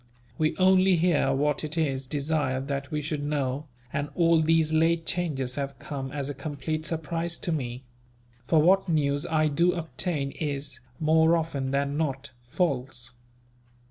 [0.39, 5.05] We only hear what it is desired that we should know, and all these late
[5.05, 7.83] changes have come as a complete surprise to me;
[8.47, 13.11] for what news I do obtain is, more often than not, false.